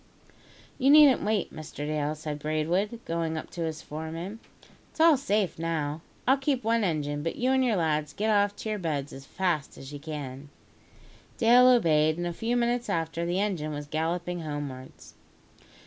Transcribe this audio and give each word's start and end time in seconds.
"You 0.79 0.89
needn't 0.89 1.21
wait, 1.21 1.53
Mr 1.53 1.85
Dale," 1.85 2.15
said 2.15 2.39
Braidwood, 2.39 3.05
going 3.05 3.37
up 3.37 3.51
to 3.51 3.61
his 3.65 3.83
foreman. 3.83 4.39
"It's 4.89 4.99
all 4.99 5.15
safe 5.15 5.59
now. 5.59 6.01
I'll 6.27 6.37
keep 6.37 6.63
one 6.63 6.83
engine; 6.83 7.21
but 7.21 7.35
you 7.35 7.51
and 7.51 7.63
your 7.63 7.75
lads 7.75 8.11
get 8.11 8.31
off 8.31 8.55
to 8.55 8.69
your 8.71 8.79
beds 8.79 9.13
as 9.13 9.27
fast 9.27 9.77
as 9.77 9.93
ye 9.93 9.99
can." 9.99 10.49
Dale 11.37 11.67
obeyed, 11.67 12.17
and 12.17 12.25
a 12.25 12.33
few 12.33 12.57
minutes 12.57 12.89
after, 12.89 13.27
the 13.27 13.39
engine 13.39 13.73
was 13.73 13.85
galloping 13.85 14.39
homewards. 14.39 15.13